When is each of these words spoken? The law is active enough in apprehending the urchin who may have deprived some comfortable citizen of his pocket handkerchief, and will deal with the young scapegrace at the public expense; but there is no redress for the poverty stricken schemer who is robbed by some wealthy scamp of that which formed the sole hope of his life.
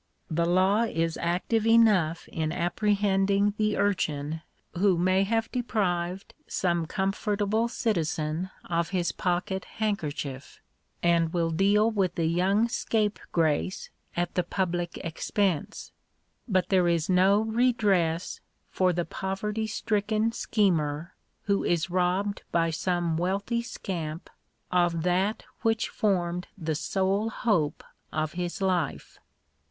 The 0.31 0.47
law 0.47 0.81
is 0.85 1.15
active 1.21 1.67
enough 1.67 2.27
in 2.29 2.51
apprehending 2.51 3.53
the 3.57 3.77
urchin 3.77 4.41
who 4.73 4.97
may 4.97 5.21
have 5.25 5.51
deprived 5.51 6.33
some 6.47 6.87
comfortable 6.87 7.67
citizen 7.67 8.49
of 8.67 8.89
his 8.89 9.11
pocket 9.11 9.63
handkerchief, 9.65 10.59
and 11.03 11.31
will 11.31 11.51
deal 11.51 11.91
with 11.91 12.15
the 12.15 12.25
young 12.25 12.67
scapegrace 12.67 13.91
at 14.17 14.33
the 14.33 14.41
public 14.41 14.97
expense; 15.03 15.91
but 16.47 16.69
there 16.69 16.87
is 16.87 17.07
no 17.07 17.41
redress 17.41 18.39
for 18.71 18.91
the 18.93 19.05
poverty 19.05 19.67
stricken 19.67 20.31
schemer 20.31 21.13
who 21.43 21.63
is 21.63 21.91
robbed 21.91 22.41
by 22.51 22.71
some 22.71 23.17
wealthy 23.17 23.61
scamp 23.61 24.31
of 24.71 25.03
that 25.03 25.43
which 25.61 25.89
formed 25.89 26.47
the 26.57 26.73
sole 26.73 27.29
hope 27.29 27.83
of 28.11 28.33
his 28.33 28.63
life. 28.63 29.19